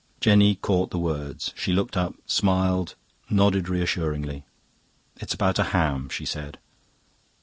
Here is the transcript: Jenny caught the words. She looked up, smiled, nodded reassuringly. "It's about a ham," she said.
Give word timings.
Jenny 0.19 0.55
caught 0.55 0.89
the 0.89 0.97
words. 0.97 1.53
She 1.55 1.73
looked 1.73 1.95
up, 1.95 2.15
smiled, 2.25 2.95
nodded 3.29 3.69
reassuringly. 3.69 4.45
"It's 5.17 5.35
about 5.35 5.59
a 5.59 5.63
ham," 5.77 6.09
she 6.09 6.25
said. 6.25 6.57